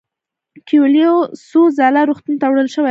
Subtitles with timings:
[0.67, 1.15] کویلیو
[1.47, 2.79] څو ځله روغتون ته وړل شوی و.